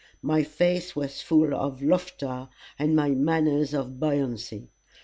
My 0.23 0.41
face 0.41 0.95
was 0.95 1.21
full 1.21 1.53
of 1.53 1.83
laughter 1.83 2.49
and 2.79 2.95
my 2.95 3.11
manners 3.11 3.71
of 3.71 3.99
buoyancy. 3.99 4.71